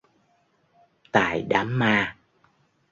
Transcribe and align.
Tại 1.11 1.41
Đám 1.49 1.79
ma 1.79 2.15